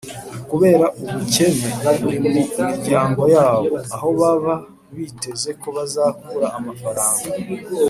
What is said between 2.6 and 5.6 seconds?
miryango yabo, aho baba biteze